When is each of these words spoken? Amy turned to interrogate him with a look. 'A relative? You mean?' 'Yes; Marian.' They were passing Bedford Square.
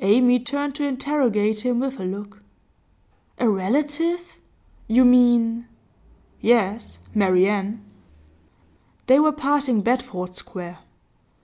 Amy 0.00 0.38
turned 0.40 0.74
to 0.74 0.82
interrogate 0.86 1.60
him 1.60 1.78
with 1.80 2.00
a 2.00 2.02
look. 2.02 2.42
'A 3.36 3.46
relative? 3.50 4.36
You 4.86 5.04
mean?' 5.04 5.68
'Yes; 6.40 6.96
Marian.' 7.14 7.82
They 9.08 9.20
were 9.20 9.30
passing 9.32 9.82
Bedford 9.82 10.34
Square. 10.34 10.78